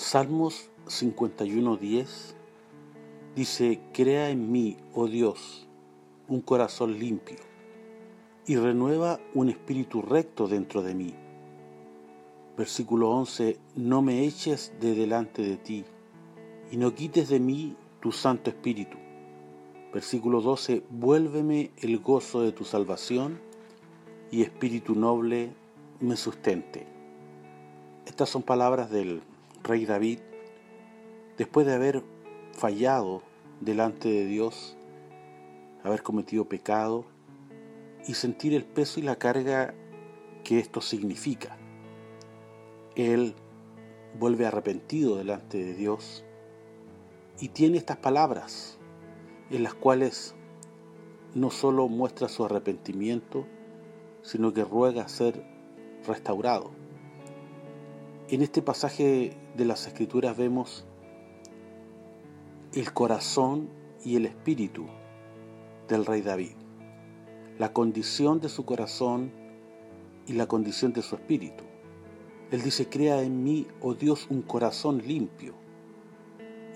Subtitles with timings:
[0.00, 2.06] Salmos 51.10
[3.34, 5.66] dice, Crea en mí, oh Dios,
[6.28, 7.38] un corazón limpio,
[8.46, 11.14] y renueva un espíritu recto dentro de mí.
[12.56, 15.84] Versículo 11, No me eches de delante de ti,
[16.70, 18.96] y no quites de mí tu Santo Espíritu.
[19.92, 23.40] Versículo 12, Vuélveme el gozo de tu salvación,
[24.30, 25.50] y espíritu noble
[25.98, 26.86] me sustente.
[28.06, 29.22] Estas son palabras del
[29.68, 30.20] rey David,
[31.36, 32.02] después de haber
[32.52, 33.22] fallado
[33.60, 34.76] delante de Dios,
[35.84, 37.04] haber cometido pecado
[38.06, 39.74] y sentir el peso y la carga
[40.42, 41.56] que esto significa.
[42.96, 43.34] Él
[44.18, 46.24] vuelve arrepentido delante de Dios
[47.38, 48.78] y tiene estas palabras
[49.50, 50.34] en las cuales
[51.34, 53.46] no solo muestra su arrepentimiento,
[54.22, 55.44] sino que ruega ser
[56.06, 56.70] restaurado.
[58.30, 60.84] En este pasaje de las Escrituras vemos
[62.72, 63.68] el corazón
[64.04, 64.86] y el espíritu
[65.88, 66.52] del rey David,
[67.58, 69.32] la condición de su corazón
[70.28, 71.64] y la condición de su espíritu.
[72.52, 75.54] Él dice, crea en mí, oh Dios, un corazón limpio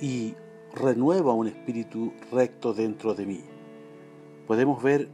[0.01, 0.35] y
[0.75, 3.41] renueva un espíritu recto dentro de mí.
[4.49, 5.09] Podemos ver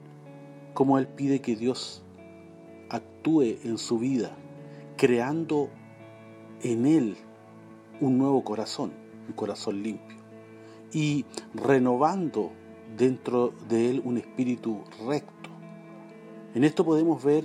[0.73, 2.03] cómo Él pide que Dios
[2.89, 4.35] actúe en su vida,
[4.97, 5.69] creando
[6.63, 7.17] en él
[8.01, 8.93] un nuevo corazón,
[9.27, 10.17] un corazón limpio,
[10.93, 12.53] y renovando
[12.97, 15.51] dentro de él un espíritu recto.
[16.55, 17.45] En esto podemos ver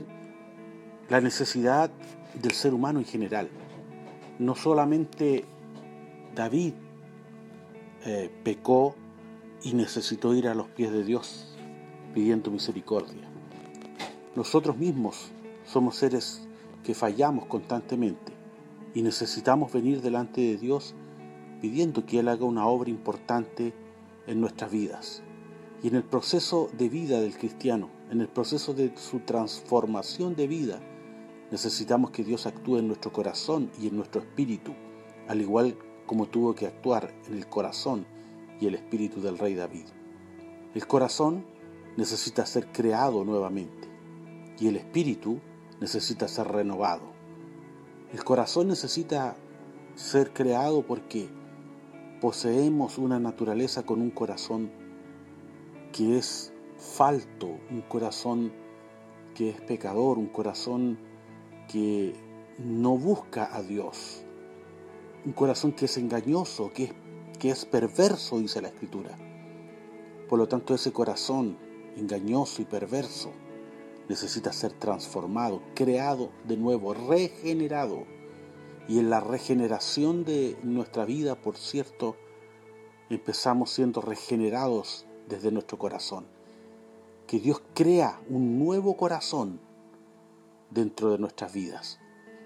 [1.09, 1.92] la necesidad
[2.42, 3.50] del ser humano en general.
[4.40, 5.46] No solamente
[6.36, 6.74] David
[8.06, 8.96] eh, pecó
[9.64, 11.56] y necesitó ir a los pies de Dios
[12.14, 13.28] pidiendo misericordia.
[14.36, 15.31] Nosotros mismos
[15.66, 16.42] somos seres
[16.84, 18.33] que fallamos constantemente
[18.94, 20.96] y necesitamos venir delante de Dios
[21.62, 23.74] pidiendo que Él haga una obra importante
[24.28, 25.24] en nuestras vidas.
[25.81, 30.48] Y en el proceso de vida del cristiano, en el proceso de su transformación de
[30.48, 30.82] vida,
[31.52, 34.74] necesitamos que Dios actúe en nuestro corazón y en nuestro espíritu,
[35.28, 38.06] al igual como tuvo que actuar en el corazón
[38.59, 39.86] y el espíritu del rey David.
[40.76, 41.46] El corazón
[41.98, 43.88] necesita ser creado nuevamente
[44.59, 45.40] y el espíritu
[45.80, 47.12] necesita ser renovado.
[48.13, 49.35] El corazón necesita
[49.96, 51.28] ser creado porque
[52.22, 54.72] poseemos una naturaleza con un corazón
[55.91, 58.53] que es falto, un corazón
[59.34, 61.00] que es pecador, un corazón
[61.68, 62.13] que
[62.59, 64.23] no busca a Dios,
[65.25, 66.94] un corazón que es engañoso, que es,
[67.40, 69.18] que es perverso, dice la Escritura.
[70.29, 71.57] Por lo tanto, ese corazón
[71.97, 73.31] engañoso y perverso
[74.09, 78.06] necesita ser transformado, creado de nuevo, regenerado.
[78.88, 82.18] Y en la regeneración de nuestra vida, por cierto,
[83.09, 86.25] empezamos siendo regenerados desde nuestro corazón.
[87.28, 89.59] Que Dios crea un nuevo corazón
[90.70, 92.00] dentro de nuestras vidas.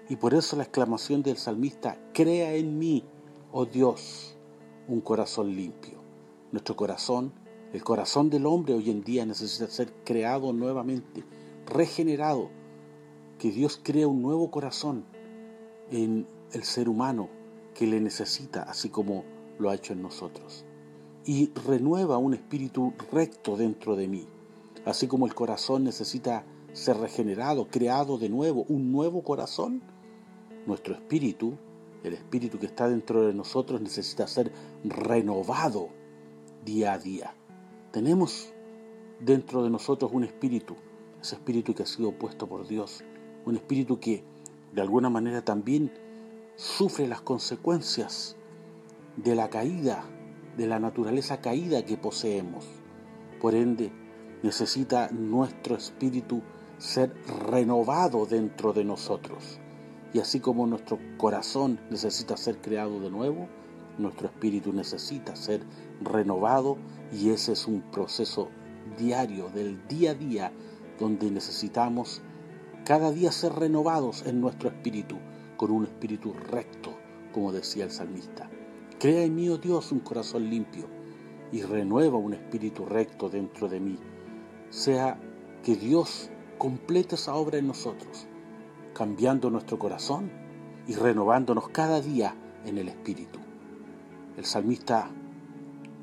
[0.08, 3.04] Y por eso la exclamación del salmista, crea en mí,
[3.52, 4.36] oh Dios,
[4.86, 5.98] un corazón limpio.
[6.52, 7.32] Nuestro corazón,
[7.72, 11.24] el corazón del hombre hoy en día necesita ser creado nuevamente
[11.68, 12.50] regenerado,
[13.38, 15.04] que Dios crea un nuevo corazón
[15.90, 17.28] en el ser humano
[17.74, 19.24] que le necesita, así como
[19.58, 20.64] lo ha hecho en nosotros.
[21.24, 24.26] Y renueva un espíritu recto dentro de mí,
[24.84, 29.82] así como el corazón necesita ser regenerado, creado de nuevo, un nuevo corazón.
[30.66, 31.54] Nuestro espíritu,
[32.02, 34.52] el espíritu que está dentro de nosotros, necesita ser
[34.84, 35.90] renovado
[36.64, 37.34] día a día.
[37.92, 38.52] Tenemos
[39.20, 40.76] dentro de nosotros un espíritu
[41.20, 43.04] ese espíritu que ha sido puesto por Dios,
[43.44, 44.24] un espíritu que
[44.72, 45.92] de alguna manera también
[46.56, 48.36] sufre las consecuencias
[49.16, 50.04] de la caída,
[50.56, 52.66] de la naturaleza caída que poseemos.
[53.40, 53.92] Por ende,
[54.42, 56.42] necesita nuestro espíritu
[56.78, 57.12] ser
[57.48, 59.60] renovado dentro de nosotros.
[60.12, 63.48] Y así como nuestro corazón necesita ser creado de nuevo,
[63.98, 65.62] nuestro espíritu necesita ser
[66.00, 66.78] renovado
[67.12, 68.48] y ese es un proceso
[68.96, 70.52] diario, del día a día,
[70.98, 72.22] donde necesitamos
[72.84, 75.16] cada día ser renovados en nuestro espíritu,
[75.56, 76.96] con un espíritu recto,
[77.32, 78.48] como decía el salmista.
[78.98, 80.86] Crea en mí, oh Dios, un corazón limpio
[81.52, 83.98] y renueva un espíritu recto dentro de mí.
[84.70, 85.20] Sea
[85.62, 88.26] que Dios complete esa obra en nosotros,
[88.94, 90.30] cambiando nuestro corazón
[90.86, 92.34] y renovándonos cada día
[92.64, 93.38] en el espíritu.
[94.36, 95.10] El salmista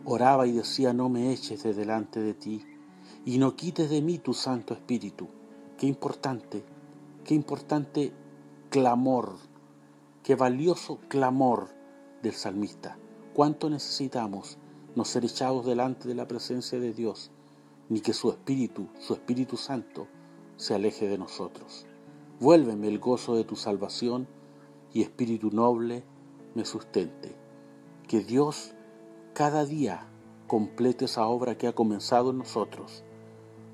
[0.04, 2.64] oraba y decía, no me eches de delante de ti
[3.26, 5.28] y no quites de mí tu Santo Espíritu.
[5.78, 6.64] Qué importante,
[7.24, 8.14] qué importante
[8.70, 9.38] clamor,
[10.24, 11.70] qué valioso clamor
[12.22, 12.98] del salmista.
[13.34, 14.58] ¿Cuánto necesitamos
[14.96, 17.32] no ser echados delante de la presencia de Dios,
[17.90, 20.08] ni que su Espíritu, su Espíritu Santo,
[20.56, 21.86] se aleje de nosotros?
[22.40, 24.28] Vuélveme el gozo de tu salvación
[24.94, 26.04] y Espíritu noble
[26.54, 27.36] me sustente.
[28.08, 28.74] Que Dios
[29.34, 30.08] cada día
[30.48, 33.04] complete esa obra que ha comenzado en nosotros.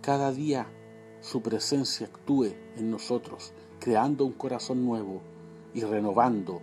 [0.01, 0.67] Cada día
[1.21, 5.21] su presencia actúe en nosotros, creando un corazón nuevo
[5.73, 6.61] y renovando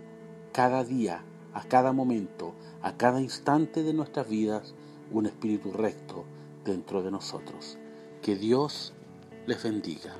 [0.51, 1.23] cada día,
[1.53, 4.73] a cada momento, a cada instante de nuestras vidas,
[5.11, 6.25] un espíritu recto
[6.65, 7.77] dentro de nosotros.
[8.21, 8.93] Que Dios
[9.47, 10.13] les bendiga.